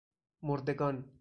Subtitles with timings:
[0.41, 1.11] مردگان